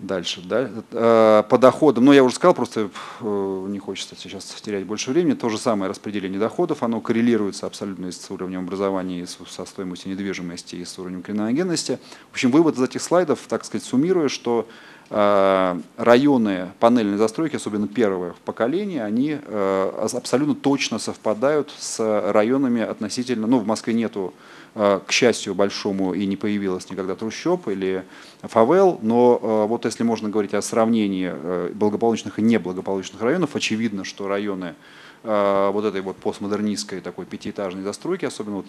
Дальше, 0.00 0.40
да, 0.42 0.70
э, 0.92 1.42
по 1.46 1.58
доходам, 1.58 2.06
ну 2.06 2.12
я 2.12 2.24
уже 2.24 2.34
сказал, 2.34 2.54
просто 2.54 2.88
э, 3.20 3.66
не 3.68 3.78
хочется 3.78 4.16
сейчас 4.16 4.44
терять 4.46 4.86
больше 4.86 5.10
времени, 5.10 5.34
то 5.34 5.50
же 5.50 5.58
самое 5.58 5.90
распределение 5.90 6.40
доходов, 6.40 6.82
оно 6.82 7.02
коррелируется 7.02 7.66
абсолютно 7.66 8.10
с 8.10 8.30
уровнем 8.30 8.60
образования, 8.60 9.26
со 9.26 9.64
стоимостью 9.66 10.10
недвижимости 10.12 10.76
и 10.76 10.86
с 10.86 10.98
уровнем 10.98 11.22
криминогенности. 11.22 11.98
В 12.30 12.32
общем, 12.32 12.50
вывод 12.50 12.76
из 12.76 12.82
этих 12.82 13.02
слайдов, 13.02 13.40
так 13.46 13.62
сказать, 13.66 13.86
суммируя, 13.86 14.28
что 14.28 14.66
э, 14.66 14.99
районы 15.10 16.68
панельной 16.78 17.18
застройки, 17.18 17.56
особенно 17.56 17.88
первого 17.88 18.36
поколения, 18.44 19.02
они 19.02 19.38
абсолютно 19.42 20.54
точно 20.54 21.00
совпадают 21.00 21.74
с 21.76 21.98
районами 22.30 22.82
относительно, 22.82 23.48
ну 23.48 23.58
в 23.58 23.66
Москве 23.66 23.92
нету 23.92 24.32
Э, 24.72 25.00
к 25.04 25.10
счастью 25.10 25.56
большому, 25.56 26.14
и 26.14 26.26
не 26.26 26.36
появилось 26.36 26.88
никогда 26.90 27.16
трущоб 27.16 27.66
или 27.66 28.04
фавел, 28.42 29.00
но 29.02 29.40
э, 29.42 29.66
вот 29.66 29.84
если 29.84 30.04
можно 30.04 30.28
говорить 30.28 30.54
о 30.54 30.62
сравнении 30.62 31.28
э, 31.32 31.72
благополучных 31.74 32.38
и 32.38 32.42
неблагополучных 32.42 33.20
районов, 33.20 33.56
очевидно, 33.56 34.04
что 34.04 34.28
районы 34.28 34.76
вот 35.22 35.84
этой 35.84 36.00
вот 36.00 36.16
постмодернистской 36.16 37.00
такой 37.00 37.26
пятиэтажной 37.26 37.82
застройки, 37.82 38.24
особенно 38.24 38.56
вот 38.56 38.66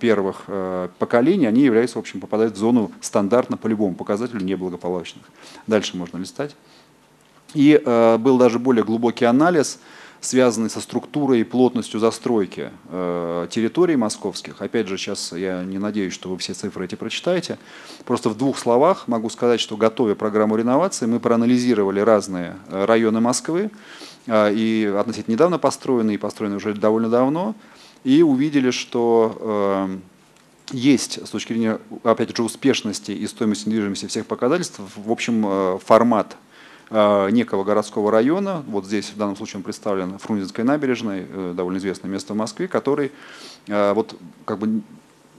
первых 0.00 0.46
поколений, 0.98 1.46
они 1.46 1.62
являются, 1.62 1.98
в 1.98 2.00
общем, 2.00 2.20
попадают 2.20 2.54
в 2.54 2.56
зону 2.56 2.90
стандартно 3.00 3.56
по 3.56 3.68
любому 3.68 3.94
показателю 3.94 4.40
неблагополучных. 4.40 5.24
Дальше 5.66 5.96
можно 5.96 6.18
листать. 6.18 6.56
И 7.54 7.80
э, 7.82 8.18
был 8.18 8.38
даже 8.38 8.58
более 8.58 8.84
глубокий 8.84 9.24
анализ, 9.24 9.78
связанный 10.20 10.70
со 10.70 10.80
структурой 10.80 11.40
и 11.40 11.44
плотностью 11.44 12.00
застройки 12.00 12.70
э, 12.90 13.48
территорий 13.50 13.96
московских. 13.96 14.60
Опять 14.60 14.88
же, 14.88 14.98
сейчас 14.98 15.32
я 15.32 15.62
не 15.62 15.78
надеюсь, 15.78 16.12
что 16.12 16.28
вы 16.28 16.38
все 16.38 16.54
цифры 16.54 16.84
эти 16.84 16.96
прочитаете. 16.96 17.58
Просто 18.04 18.28
в 18.28 18.36
двух 18.36 18.58
словах 18.58 19.08
могу 19.08 19.30
сказать, 19.30 19.60
что 19.60 19.76
готовя 19.76 20.14
программу 20.14 20.56
реновации, 20.56 21.06
мы 21.06 21.20
проанализировали 21.20 22.00
разные 22.00 22.56
э, 22.68 22.84
районы 22.84 23.20
Москвы, 23.20 23.70
э, 23.70 23.70
и 24.26 24.94
относительно 24.98 25.34
недавно 25.34 25.58
построенные, 25.58 26.16
и 26.16 26.18
построенные 26.18 26.56
уже 26.56 26.74
довольно 26.74 27.08
давно, 27.08 27.54
и 28.06 28.22
увидели, 28.22 28.70
что 28.70 29.36
э, 30.70 30.76
есть 30.76 31.26
с 31.26 31.30
точки 31.30 31.52
зрения, 31.52 31.80
опять 32.04 32.36
же, 32.36 32.42
успешности 32.44 33.10
и 33.10 33.26
стоимости 33.26 33.68
недвижимости 33.68 34.06
всех 34.06 34.26
показательств, 34.26 34.80
в 34.94 35.10
общем, 35.10 35.44
э, 35.44 35.78
формат 35.84 36.36
э, 36.90 37.30
некого 37.30 37.64
городского 37.64 38.12
района, 38.12 38.62
вот 38.68 38.86
здесь 38.86 39.10
в 39.10 39.16
данном 39.16 39.36
случае 39.36 39.58
он 39.58 39.62
представлен 39.64 40.18
Фрунзенской 40.18 40.64
набережной, 40.64 41.26
довольно 41.54 41.78
известное 41.78 42.08
место 42.08 42.32
в 42.32 42.36
Москве, 42.36 42.68
который 42.68 43.10
вот 43.66 44.16
как 44.44 44.58
бы 44.58 44.82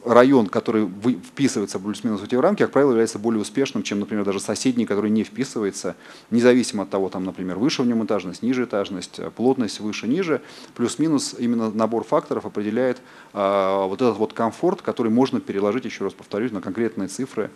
район, 0.08 0.48
который 0.48 0.88
вписывается 0.88 1.80
плюс-минус 1.80 2.22
в 2.22 2.24
эти 2.24 2.36
рамки, 2.36 2.64
как 2.64 2.72
правило, 2.72 2.92
является 2.92 3.20
более 3.20 3.42
успешным, 3.42 3.84
чем, 3.84 4.00
например, 4.00 4.26
даже 4.26 4.40
соседний, 4.40 4.86
который 4.86 5.10
не 5.10 5.24
вписывается, 5.24 5.96
независимо 6.32 6.84
от 6.84 6.90
того, 6.90 7.10
там, 7.10 7.24
например, 7.24 7.58
выше 7.58 7.84
в 7.84 7.88
нем 7.88 8.06
этажность, 8.06 8.42
ниже 8.42 8.66
этажность, 8.66 9.20
э, 9.20 9.30
плотность 9.30 9.80
выше, 9.80 10.08
ниже, 10.08 10.42
плюс-минус 10.76 11.36
именно 11.38 11.70
набор 11.70 12.04
факторов 12.04 12.46
определяет 12.46 13.02
а, 13.34 13.86
вот 13.88 14.02
этот 14.02 14.18
вот 14.18 14.34
комфорт, 14.34 14.82
который 14.82 15.12
можно 15.12 15.40
переложить, 15.40 15.86
еще 15.86 16.04
раз 16.04 16.14
повторюсь, 16.14 16.52
на 16.52 16.62
конкретные 16.62 17.08
цифры, 17.08 17.52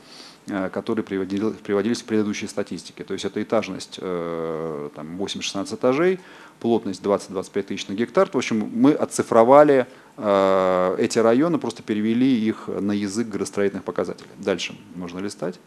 которые 0.71 1.03
приводили, 1.03 1.49
приводились 1.51 2.01
в 2.01 2.05
предыдущей 2.05 2.47
статистике. 2.47 3.03
То 3.03 3.13
есть 3.13 3.25
это 3.25 3.41
этажность 3.41 3.99
э, 4.01 4.89
там, 4.95 5.21
8-16 5.21 5.75
этажей, 5.75 6.19
плотность 6.59 7.01
20-25 7.01 7.61
тысяч 7.63 7.87
на 7.87 7.93
гектар. 7.93 8.29
В 8.31 8.37
общем, 8.37 8.69
мы 8.73 8.93
оцифровали 8.93 9.87
Э, 10.17 10.95
эти 10.99 11.19
районы, 11.19 11.57
просто 11.57 11.83
перевели 11.83 12.39
их 12.45 12.67
на 12.67 12.91
язык 12.91 13.27
градостроительных 13.27 13.83
показателей. 13.83 14.29
Дальше 14.37 14.75
можно 14.95 15.19
листать. 15.19 15.59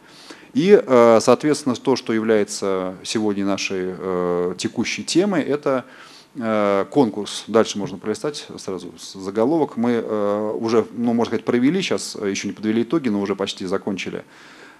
И, 0.52 0.80
э, 0.80 1.18
соответственно, 1.20 1.74
то, 1.74 1.96
что 1.96 2.12
является 2.12 2.94
сегодня 3.02 3.44
нашей 3.44 3.94
э, 3.98 4.54
текущей 4.56 5.04
темой, 5.04 5.42
это 5.42 5.84
конкурс. 6.90 7.44
Дальше 7.46 7.78
можно 7.78 7.96
пролистать 7.96 8.48
сразу 8.58 8.92
заголовок. 8.98 9.76
Мы 9.76 10.02
уже, 10.54 10.84
ну, 10.90 11.12
можно 11.12 11.26
сказать, 11.26 11.44
провели, 11.44 11.80
сейчас 11.80 12.16
еще 12.16 12.48
не 12.48 12.52
подвели 12.52 12.82
итоги, 12.82 13.08
но 13.08 13.20
уже 13.20 13.36
почти 13.36 13.66
закончили 13.66 14.24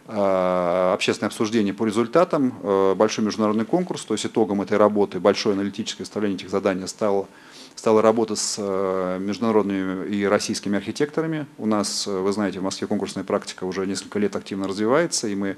общественное 0.06 1.28
обсуждение 1.28 1.73
по 1.73 1.84
результатам. 1.87 2.52
Большой 2.96 3.25
международный 3.25 3.64
конкурс, 3.64 4.04
то 4.04 4.14
есть 4.14 4.26
итогом 4.26 4.61
этой 4.61 4.76
работы, 4.76 5.18
большое 5.18 5.54
аналитическое 5.54 6.04
составление 6.04 6.37
этих 6.37 6.50
заданий 6.50 6.87
стало 6.87 7.26
стала 7.75 8.02
работа 8.02 8.37
с 8.37 8.56
э, 8.58 9.18
международными 9.20 10.08
и 10.08 10.25
российскими 10.25 10.76
архитекторами. 10.76 11.46
У 11.58 11.66
нас, 11.66 12.06
э, 12.06 12.11
вы 12.11 12.32
знаете, 12.32 12.61
в 12.61 12.62
Москве 12.62 12.87
конкурсная 12.87 13.25
практика 13.25 13.64
уже 13.64 13.87
несколько 13.87 14.18
лет 14.18 14.37
активно 14.37 14.68
развивается, 14.68 15.28
и 15.28 15.34
мы 15.34 15.56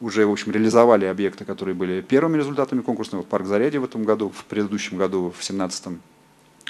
уже, 0.00 0.26
в 0.26 0.30
общем, 0.30 0.52
реализовали 0.52 1.06
объекты, 1.06 1.44
которые 1.44 1.74
были 1.74 2.02
первыми 2.02 2.36
результатами 2.36 2.82
конкурсного. 2.82 3.22
Парк 3.22 3.46
Зарядье 3.46 3.80
в 3.80 3.84
этом 3.84 4.04
году, 4.04 4.30
в 4.30 4.44
предыдущем 4.44 4.98
году, 4.98 5.30
в 5.30 5.42
2017 5.44 5.98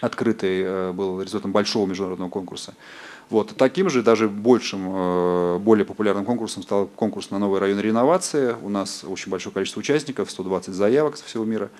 открытый 0.00 0.62
э, 0.62 0.92
был 0.92 1.20
результатом 1.20 1.52
большого 1.52 1.86
международного 1.86 2.30
конкурса. 2.30 2.74
Вот. 3.28 3.56
Таким 3.56 3.90
же, 3.90 4.02
даже 4.02 4.28
большим, 4.28 5.60
более 5.60 5.84
популярным 5.84 6.24
конкурсом 6.24 6.62
стал 6.62 6.86
конкурс 6.86 7.30
на 7.30 7.38
новый 7.40 7.60
район 7.60 7.80
реновации. 7.80 8.54
У 8.62 8.68
нас 8.68 9.04
очень 9.04 9.30
большое 9.30 9.52
количество 9.52 9.80
участников, 9.80 10.30
120 10.30 10.72
заявок 10.72 11.16
со 11.16 11.24
всего 11.24 11.44
мира. 11.44 11.70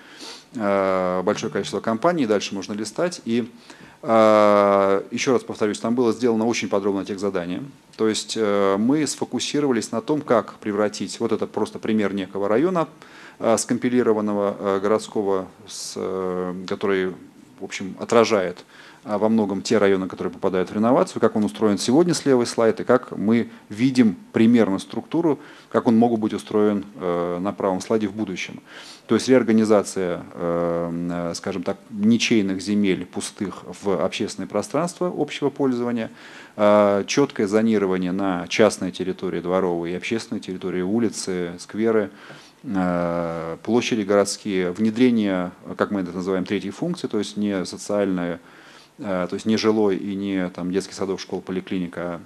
Э, 0.55 1.21
большое 1.23 1.51
количество 1.51 1.79
компаний, 1.79 2.25
дальше 2.25 2.55
можно 2.55 2.73
листать. 2.73 3.21
И 3.25 3.49
э, 4.01 5.01
еще 5.11 5.31
раз 5.31 5.43
повторюсь, 5.43 5.79
там 5.79 5.95
было 5.95 6.13
сделано 6.13 6.45
очень 6.45 6.69
подробное 6.69 7.05
задание. 7.17 7.63
То 7.95 8.07
есть 8.07 8.35
э, 8.37 8.77
мы 8.77 9.05
сфокусировались 9.07 9.91
на 9.91 10.01
том, 10.01 10.21
как 10.21 10.55
превратить, 10.55 11.19
вот 11.19 11.31
это 11.31 11.47
просто 11.47 11.79
пример 11.79 12.13
некого 12.13 12.47
района, 12.47 12.87
скомпилированного 13.57 14.79
городского, 14.79 15.47
который 16.67 17.13
в 17.59 17.63
общем, 17.63 17.95
отражает 17.99 18.65
во 19.07 19.29
многом 19.29 19.61
те 19.61 19.77
районы, 19.77 20.07
которые 20.07 20.33
попадают 20.33 20.69
в 20.69 20.75
реновацию, 20.75 21.21
как 21.21 21.37
он 21.37 21.45
устроен 21.45 21.77
сегодня, 21.77 22.13
с 22.13 22.25
левой 22.25 22.45
слайд, 22.45 22.81
и 22.81 22.83
как 22.83 23.15
мы 23.15 23.49
видим 23.69 24.17
примерно 24.33 24.79
структуру, 24.79 25.39
как 25.69 25.87
он 25.87 25.97
мог 25.97 26.19
быть 26.19 26.33
устроен 26.33 26.83
э, 26.95 27.37
на 27.39 27.53
правом 27.53 27.79
слайде 27.79 28.07
в 28.07 28.13
будущем. 28.13 28.59
То 29.05 29.15
есть 29.15 29.29
реорганизация, 29.29 30.23
э, 30.33 31.31
скажем 31.35 31.63
так, 31.63 31.77
ничейных 31.89 32.61
земель 32.61 33.05
пустых 33.05 33.63
в 33.81 34.03
общественное 34.03 34.47
пространство 34.47 35.13
общего 35.15 35.49
пользования, 35.49 36.11
э, 36.57 37.05
четкое 37.07 37.47
зонирование 37.47 38.11
на 38.11 38.45
частные 38.49 38.91
территории 38.91 39.39
дворовые 39.39 39.93
и 39.93 39.97
общественные 39.97 40.41
территории, 40.41 40.81
улицы, 40.81 41.53
скверы, 41.59 42.11
площади 43.63 44.01
городские, 44.01 44.71
внедрение, 44.71 45.51
как 45.77 45.91
мы 45.91 46.01
это 46.01 46.11
называем, 46.11 46.43
третьей 46.43 46.71
функции, 46.71 47.07
то 47.07 47.19
есть 47.19 47.37
не 47.37 47.63
социальная 47.65 48.39
Э, 48.39 48.39
то 48.97 49.29
есть 49.31 49.45
не 49.45 49.57
жилой 49.57 49.95
и 49.97 50.15
не 50.15 50.49
там, 50.49 50.71
детский 50.71 50.93
садок, 50.93 51.19
школа, 51.19 51.41
поликлиника, 51.41 52.01
а 52.01 52.21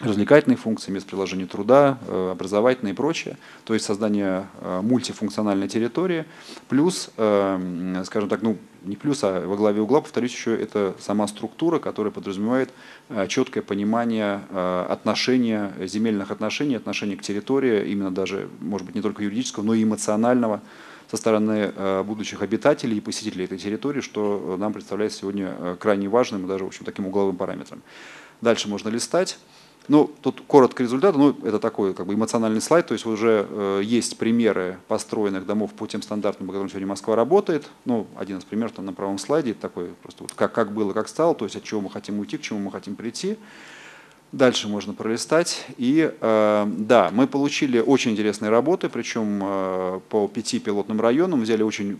развлекательные 0.00 0.56
функции, 0.56 0.90
мест 0.90 1.06
приложения 1.06 1.46
труда, 1.46 1.98
э, 2.08 2.30
образовательные 2.32 2.92
и 2.92 2.96
прочее, 2.96 3.36
то 3.64 3.74
есть 3.74 3.86
создание 3.86 4.46
э, 4.60 4.80
мультифункциональной 4.82 5.68
территории, 5.68 6.24
плюс, 6.68 7.10
скажем 7.14 8.28
так, 8.28 8.42
ну 8.42 8.56
не 8.84 8.96
плюс, 8.96 9.22
а 9.22 9.46
во 9.46 9.56
главе 9.56 9.80
угла, 9.80 10.00
повторюсь 10.00 10.32
еще, 10.32 10.56
это 10.56 10.94
сама 10.98 11.28
структура, 11.28 11.78
которая 11.78 12.12
подразумевает 12.12 12.70
четкое 13.28 13.62
понимание 13.62 14.40
отношения, 14.88 15.72
земельных 15.80 16.30
отношений, 16.30 16.74
отношений 16.74 17.16
к 17.16 17.22
территории, 17.22 17.88
именно 17.90 18.10
даже, 18.10 18.48
может 18.60 18.86
быть, 18.86 18.96
не 18.96 19.02
только 19.02 19.22
юридического, 19.22 19.62
но 19.62 19.74
и 19.74 19.84
эмоционального, 19.84 20.62
со 21.10 21.16
стороны 21.16 21.72
э, 21.74 22.02
будущих 22.02 22.42
обитателей 22.42 22.98
и 22.98 23.00
посетителей 23.00 23.44
этой 23.44 23.58
территории, 23.58 24.00
что 24.00 24.56
нам 24.58 24.72
представляется 24.72 25.20
сегодня 25.20 25.54
э, 25.58 25.76
крайне 25.78 26.08
важным 26.08 26.44
и 26.44 26.48
даже 26.48 26.64
в 26.64 26.68
общем, 26.68 26.84
таким 26.84 27.06
угловым 27.06 27.36
параметром. 27.36 27.82
Дальше 28.40 28.68
можно 28.68 28.88
листать. 28.88 29.38
Ну, 29.88 30.10
тут 30.20 30.42
коротко 30.46 30.84
результат, 30.84 31.16
ну, 31.16 31.36
это 31.42 31.58
такой 31.58 31.92
как 31.92 32.06
бы 32.06 32.14
эмоциональный 32.14 32.60
слайд, 32.60 32.86
то 32.86 32.92
есть 32.92 33.04
уже 33.04 33.46
э, 33.50 33.80
есть 33.82 34.16
примеры 34.16 34.78
построенных 34.86 35.44
домов 35.44 35.72
по 35.72 35.88
тем 35.88 36.02
стандартам, 36.02 36.46
по 36.46 36.52
которым 36.52 36.68
сегодня 36.68 36.86
Москва 36.86 37.16
работает. 37.16 37.68
Ну, 37.84 38.06
один 38.16 38.38
из 38.38 38.44
примеров 38.44 38.72
там 38.72 38.86
на 38.86 38.92
правом 38.92 39.18
слайде, 39.18 39.54
такой 39.54 39.88
просто 40.02 40.22
вот 40.22 40.32
как, 40.34 40.52
как 40.52 40.72
было, 40.72 40.92
как 40.92 41.08
стало, 41.08 41.34
то 41.34 41.44
есть 41.44 41.56
от 41.56 41.64
чего 41.64 41.80
мы 41.80 41.90
хотим 41.90 42.20
уйти, 42.20 42.38
к 42.38 42.42
чему 42.42 42.60
мы 42.60 42.70
хотим 42.70 42.94
прийти. 42.94 43.36
Дальше 44.32 44.66
можно 44.66 44.94
пролистать. 44.94 45.66
И 45.76 46.10
э, 46.18 46.66
да, 46.66 47.10
мы 47.12 47.26
получили 47.26 47.78
очень 47.80 48.12
интересные 48.12 48.48
работы, 48.48 48.88
причем 48.88 49.40
э, 49.42 50.00
по 50.08 50.26
пяти 50.26 50.58
пилотным 50.58 51.02
районам. 51.02 51.42
Взяли 51.42 51.62
очень 51.62 51.98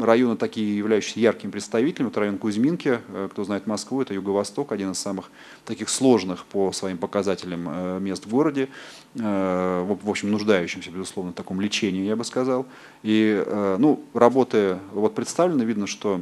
районы 0.00 0.38
такие, 0.38 0.74
являющиеся 0.74 1.20
яркими 1.20 1.50
представителями. 1.50 2.08
Это 2.08 2.20
район 2.20 2.38
Кузьминки, 2.38 3.00
э, 3.06 3.28
кто 3.30 3.44
знает 3.44 3.66
Москву, 3.66 4.00
это 4.00 4.14
Юго-Восток, 4.14 4.72
один 4.72 4.92
из 4.92 4.98
самых 4.98 5.30
таких 5.66 5.90
сложных 5.90 6.46
по 6.46 6.72
своим 6.72 6.96
показателям 6.96 8.02
мест 8.02 8.24
в 8.24 8.30
городе. 8.30 8.70
В, 9.14 10.08
общем, 10.08 10.30
нуждающимся, 10.30 10.90
безусловно, 10.90 11.32
в 11.32 11.34
таком 11.34 11.60
лечении, 11.60 12.06
я 12.06 12.16
бы 12.16 12.24
сказал. 12.24 12.66
И 13.02 13.42
ну, 13.78 14.02
работы 14.14 14.78
вот 14.92 15.14
представлены, 15.14 15.62
видно, 15.62 15.86
что 15.86 16.20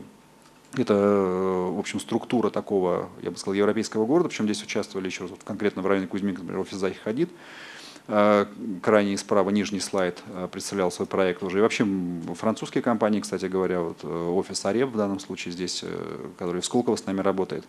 это, 0.82 0.94
в 0.94 1.78
общем, 1.78 2.00
структура 2.00 2.50
такого, 2.50 3.08
я 3.22 3.30
бы 3.30 3.36
сказал, 3.36 3.54
европейского 3.54 4.06
города, 4.06 4.28
причем 4.28 4.44
здесь 4.44 4.62
участвовали 4.62 5.06
еще 5.06 5.22
раз, 5.22 5.30
вот 5.30 5.40
конкретно 5.44 5.82
в 5.82 5.86
районе 5.86 6.06
Кузьминка, 6.06 6.42
например, 6.42 6.60
офис 6.62 6.76
Захи 6.76 6.96
Хадид, 6.96 7.30
э, 7.30 7.34
крайний 8.06 9.16
справа 9.16 9.48
нижний 9.48 9.80
слайд 9.80 10.22
э, 10.26 10.48
представлял 10.52 10.90
свой 10.90 11.06
проект 11.06 11.42
уже. 11.42 11.58
И 11.58 11.60
вообще 11.62 11.86
французские 12.34 12.82
компании, 12.82 13.20
кстати 13.20 13.46
говоря, 13.46 13.80
вот 13.80 13.98
э, 14.02 14.28
офис 14.28 14.64
Ареб 14.66 14.90
в 14.90 14.96
данном 14.96 15.20
случае 15.20 15.52
здесь, 15.52 15.82
который 16.38 16.60
в 16.60 16.66
Сколково 16.66 16.96
с 16.96 17.06
нами 17.06 17.20
работает. 17.20 17.64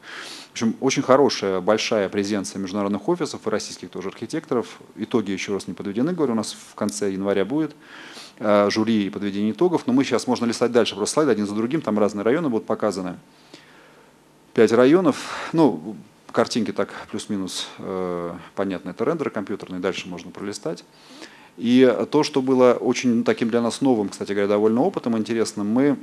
В 0.50 0.52
общем, 0.52 0.76
очень 0.82 1.04
хорошая, 1.04 1.62
большая 1.62 2.10
презенция 2.10 2.60
международных 2.60 3.08
офисов 3.08 3.48
и 3.48 3.50
российских 3.50 3.90
тоже 3.90 4.10
архитекторов. 4.10 4.80
Итоги 4.98 5.32
еще 5.32 5.54
раз 5.54 5.68
не 5.68 5.74
подведены, 5.74 6.12
говорю, 6.12 6.34
у 6.34 6.36
нас 6.36 6.54
в 6.54 6.76
конце 6.76 7.12
января 7.12 7.46
будет. 7.46 7.74
Э, 8.38 8.70
жюри 8.70 9.06
и 9.06 9.10
подведение 9.10 9.52
итогов. 9.52 9.88
Но 9.88 9.94
мы 9.94 10.04
сейчас 10.04 10.28
можно 10.28 10.46
листать 10.46 10.72
дальше, 10.72 10.96
просто 10.96 11.14
слайды 11.14 11.32
один 11.32 11.48
за 11.48 11.56
другим, 11.56 11.82
там 11.82 11.98
разные 11.98 12.24
районы 12.24 12.50
будут 12.50 12.68
показаны. 12.68 13.18
Пять 14.54 14.74
районов, 14.74 15.50
ну, 15.54 15.96
картинки 16.36 16.72
так 16.72 16.90
плюс-минус 17.10 17.70
э, 17.80 18.34
понятно, 18.56 18.90
это 18.90 19.06
рендеры 19.06 19.32
компьютерные, 19.32 19.80
дальше 19.80 20.08
можно 20.08 20.32
пролистать. 20.32 20.84
И 21.58 21.92
то, 22.12 22.24
что 22.24 22.42
было 22.42 22.74
очень 22.74 23.24
таким 23.24 23.50
для 23.50 23.62
нас 23.62 23.80
новым, 23.80 24.10
кстати 24.10 24.34
говоря, 24.34 24.48
довольно 24.48 24.82
опытом, 24.82 25.18
интересным, 25.18 25.68
мы 25.68 25.98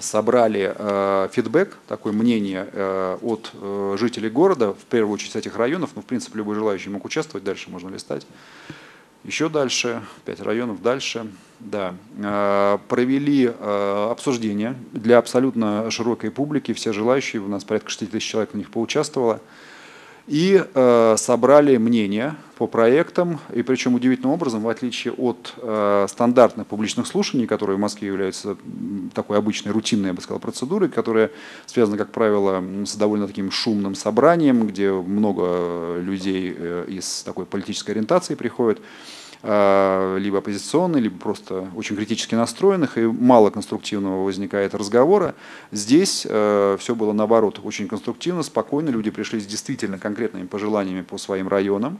собрали 0.00 0.74
э, 0.76 1.28
фидбэк, 1.32 1.76
такое 1.86 2.12
мнение 2.12 2.68
э, 2.72 3.18
от 3.22 3.52
э, 3.54 3.96
жителей 3.98 4.28
города, 4.28 4.72
в 4.72 4.84
первую 4.90 5.14
очередь 5.14 5.32
с 5.32 5.36
этих 5.36 5.56
районов, 5.56 5.90
ну, 5.94 6.02
в 6.02 6.04
принципе, 6.04 6.38
любой 6.38 6.56
желающий 6.56 6.90
мог 6.90 7.04
участвовать, 7.04 7.44
дальше 7.44 7.70
можно 7.70 7.90
листать. 7.90 8.26
Еще 9.24 9.48
дальше, 9.48 10.02
5 10.26 10.40
районов 10.40 10.82
дальше, 10.82 11.26
да, 11.60 11.94
э, 12.18 12.78
провели 12.88 13.46
э, 13.46 14.08
обсуждение 14.10 14.76
для 14.92 15.18
абсолютно 15.18 15.90
широкой 15.90 16.30
публики, 16.30 16.72
все 16.72 16.92
желающие, 16.92 17.40
у 17.40 17.48
нас 17.48 17.64
порядка 17.64 17.90
6 17.90 18.10
тысяч 18.10 18.28
человек 18.28 18.52
в 18.52 18.56
них 18.56 18.70
поучаствовало, 18.70 19.40
и 20.26 20.64
э, 20.74 21.14
собрали 21.18 21.76
мнения 21.76 22.36
по 22.56 22.66
проектам, 22.66 23.40
и 23.52 23.62
причем 23.62 23.94
удивительным 23.94 24.32
образом, 24.32 24.62
в 24.62 24.68
отличие 24.68 25.12
от 25.12 25.52
э, 25.58 26.06
стандартных 26.08 26.66
публичных 26.66 27.06
слушаний, 27.06 27.46
которые 27.46 27.76
в 27.76 27.80
Москве 27.80 28.08
являются 28.08 28.56
такой 29.12 29.36
обычной, 29.38 29.72
рутинной, 29.72 30.08
я 30.08 30.14
бы 30.14 30.22
сказал, 30.22 30.38
процедурой, 30.38 30.88
которая 30.88 31.30
связана, 31.66 31.98
как 31.98 32.10
правило, 32.10 32.62
с 32.86 32.96
довольно 32.96 33.26
таким 33.26 33.50
шумным 33.50 33.94
собранием, 33.94 34.66
где 34.66 34.92
много 34.92 35.98
людей 35.98 36.54
э, 36.56 36.86
из 36.88 37.22
такой 37.22 37.44
политической 37.44 37.90
ориентации 37.90 38.34
приходят, 38.34 38.80
либо 39.44 40.38
оппозиционных, 40.38 41.02
либо 41.02 41.18
просто 41.18 41.68
очень 41.76 41.96
критически 41.96 42.34
настроенных, 42.34 42.96
и 42.96 43.02
мало 43.02 43.50
конструктивного 43.50 44.24
возникает 44.24 44.74
разговора. 44.74 45.34
Здесь 45.70 46.26
э, 46.28 46.76
все 46.80 46.94
было 46.94 47.12
наоборот, 47.12 47.60
очень 47.62 47.86
конструктивно, 47.86 48.42
спокойно, 48.42 48.88
люди 48.88 49.10
пришли 49.10 49.40
с 49.40 49.46
действительно 49.46 49.98
конкретными 49.98 50.46
пожеланиями 50.46 51.02
по 51.02 51.18
своим 51.18 51.48
районам. 51.48 51.98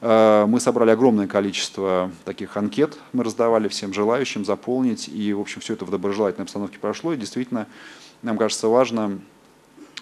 Э, 0.00 0.46
мы 0.48 0.60
собрали 0.60 0.90
огромное 0.90 1.26
количество 1.26 2.10
таких 2.24 2.56
анкет, 2.56 2.96
мы 3.12 3.22
раздавали 3.22 3.68
всем 3.68 3.92
желающим 3.92 4.46
заполнить, 4.46 5.08
и, 5.08 5.34
в 5.34 5.40
общем, 5.40 5.60
все 5.60 5.74
это 5.74 5.84
в 5.84 5.90
доброжелательной 5.90 6.44
обстановке 6.44 6.78
прошло, 6.78 7.12
и 7.12 7.18
действительно, 7.18 7.66
нам 8.22 8.38
кажется 8.38 8.68
важно 8.68 9.18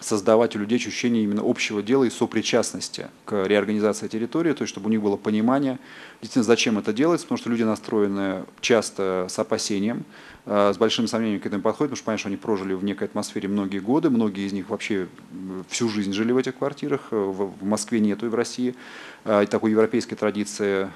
создавать 0.01 0.57
у 0.57 0.59
людей 0.59 0.79
ощущение 0.79 1.25
именно 1.25 1.43
общего 1.45 1.83
дела 1.83 2.05
и 2.05 2.11
сопричастности 2.11 3.09
к 3.25 3.47
реорганизации 3.47 4.09
территории, 4.09 4.53
то 4.53 4.63
есть 4.63 4.73
чтобы 4.73 4.89
у 4.89 4.91
них 4.91 5.03
было 5.03 5.17
понимание, 5.17 5.79
действительно, 6.21 6.45
зачем 6.45 6.79
это 6.79 6.93
делается, 6.93 7.27
потому 7.27 7.39
что 7.39 7.51
люди 7.51 7.63
настроены 7.63 8.45
часто 8.61 9.27
с 9.29 9.39
опасением, 9.39 10.05
э, 10.45 10.73
с 10.75 10.79
большим 10.79 11.09
сомнением 11.09 11.41
к 11.41 11.47
этому 11.47 11.63
подходят, 11.63 11.91
потому 11.91 11.97
что, 11.97 12.05
понятно, 12.07 12.21
что 12.21 12.29
они 12.29 12.37
прожили 12.37 12.75
в 12.75 12.85
некой 12.85 13.09
атмосфере 13.09 13.49
многие 13.49 13.79
годы, 13.79 14.11
многие 14.11 14.47
из 14.47 14.53
них 14.53 14.69
вообще 14.69 15.09
всю 15.69 15.89
жизнь 15.89 16.13
жили 16.13 16.33
в 16.33 16.37
этих 16.37 16.57
квартирах, 16.57 17.09
э, 17.11 17.17
в 17.17 17.65
Москве 17.65 18.01
нету 18.01 18.27
и 18.27 18.29
в 18.29 18.35
России. 18.35 18.75
Э, 19.25 19.45
такой 19.47 19.71
европейской 19.71 20.15
традиции 20.15 20.89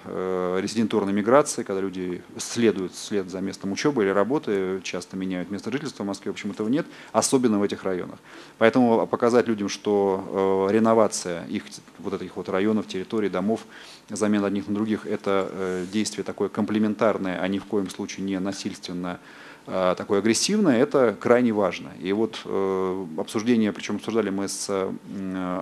резидентурной 0.60 1.12
миграции, 1.12 1.62
когда 1.62 1.80
люди 1.80 2.22
следуют 2.38 2.92
вслед 2.92 3.30
за 3.30 3.40
местом 3.40 3.72
учебы 3.72 4.02
или 4.02 4.10
работы, 4.10 4.80
часто 4.82 5.16
меняют 5.16 5.50
место 5.50 5.70
жительства 5.72 6.04
в 6.04 6.06
Москве, 6.06 6.30
в 6.30 6.34
общем, 6.34 6.50
этого 6.50 6.68
нет, 6.68 6.86
особенно 7.12 7.58
в 7.58 7.62
этих 7.62 7.82
районах. 7.84 8.18
Поэтому 8.58 8.89
показать 9.06 9.48
людям, 9.48 9.68
что 9.68 10.68
реновация 10.70 11.44
их 11.46 11.64
вот 11.98 12.14
этих 12.14 12.36
вот 12.36 12.48
районов, 12.48 12.86
территорий, 12.86 13.28
домов, 13.28 13.60
замена 14.08 14.46
одних 14.46 14.68
на 14.68 14.74
других, 14.74 15.06
это 15.06 15.48
э, 15.50 15.86
действие 15.92 16.24
такое 16.24 16.48
комплементарное, 16.48 17.40
а 17.40 17.48
ни 17.48 17.58
в 17.58 17.64
коем 17.64 17.88
случае 17.88 18.24
не 18.26 18.38
насильственно 18.38 19.18
э, 19.18 19.49
такое 19.66 20.18
агрессивное, 20.18 20.78
это 20.78 21.16
крайне 21.20 21.52
важно. 21.52 21.90
И 22.00 22.12
вот 22.12 22.40
э, 22.44 23.06
обсуждение, 23.18 23.72
причем 23.72 23.96
обсуждали 23.96 24.30
мы 24.30 24.48
с 24.48 24.68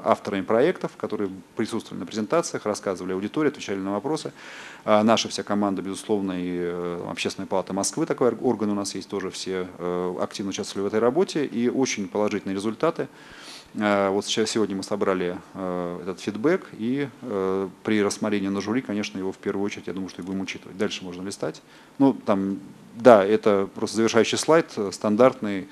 авторами 0.04 0.42
проектов, 0.42 0.92
которые 0.96 1.30
присутствовали 1.56 2.00
на 2.00 2.06
презентациях, 2.06 2.64
рассказывали 2.64 3.12
аудитории, 3.12 3.48
отвечали 3.48 3.78
на 3.78 3.92
вопросы. 3.92 4.32
Наша 4.84 5.28
вся 5.28 5.42
команда, 5.42 5.82
безусловно, 5.82 6.32
и 6.36 6.98
Общественная 7.08 7.46
палата 7.46 7.72
Москвы, 7.72 8.06
такой 8.06 8.34
орган 8.34 8.70
у 8.70 8.74
нас 8.74 8.94
есть 8.94 9.08
тоже, 9.08 9.30
все 9.30 9.66
активно 10.20 10.50
участвовали 10.50 10.84
в 10.84 10.86
этой 10.88 11.00
работе, 11.00 11.44
и 11.44 11.68
очень 11.68 12.08
положительные 12.08 12.54
результаты. 12.54 13.08
Э, 13.74 14.08
вот 14.10 14.24
сейчас, 14.26 14.50
сегодня 14.50 14.76
мы 14.76 14.82
собрали 14.82 15.36
э, 15.54 15.98
этот 16.02 16.20
фидбэк, 16.20 16.68
и 16.72 17.08
э, 17.22 17.68
при 17.84 18.02
рассмотрении 18.02 18.48
на 18.48 18.60
жюри, 18.60 18.80
конечно, 18.80 19.18
его 19.18 19.32
в 19.32 19.36
первую 19.36 19.64
очередь, 19.64 19.86
я 19.86 19.92
думаю, 19.92 20.08
что 20.08 20.22
и 20.22 20.24
будем 20.24 20.40
учитывать. 20.40 20.76
Дальше 20.76 21.04
можно 21.04 21.22
листать. 21.22 21.62
Ну, 21.98 22.12
там, 22.12 22.58
да, 22.94 23.24
это 23.24 23.68
просто 23.74 23.96
завершающий 23.96 24.38
слайд, 24.38 24.72
стандартный, 24.92 25.68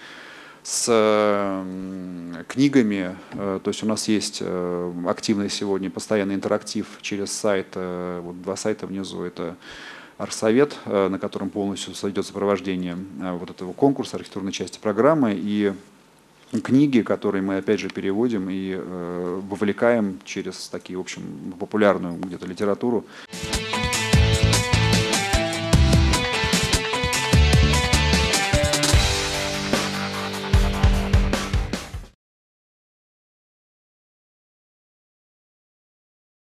с 0.63 0.87
книгами. 2.49 3.17
То 3.31 3.63
есть 3.67 3.85
у 3.85 3.87
нас 3.87 4.09
есть 4.09 4.43
активный 5.07 5.49
сегодня 5.49 5.91
постоянный 5.91 6.35
интерактив 6.35 6.89
через 7.03 7.31
сайт, 7.31 7.69
вот 7.77 8.43
два 8.43 8.57
сайта 8.57 8.89
внизу, 8.89 9.23
это 9.23 9.55
Арсовет, 10.19 10.77
на 10.87 11.21
котором 11.21 11.51
полностью 11.51 11.95
идет 12.11 12.27
сопровождение 12.27 12.99
вот 13.21 13.51
этого 13.51 13.75
конкурса, 13.75 14.17
архитектурной 14.17 14.51
части 14.51 14.81
программы, 14.81 15.35
и 15.37 15.73
книги, 16.63 17.03
которые 17.03 17.43
мы 17.43 17.59
опять 17.59 17.81
же 17.81 17.89
переводим 17.89 18.49
и 18.51 18.75
э, 18.77 19.41
вовлекаем 19.49 20.19
через 20.25 20.69
такие, 20.69 20.97
в 20.97 21.01
общем, 21.01 21.23
популярную 21.59 22.15
где-то 22.15 22.47
литературу. 22.47 23.05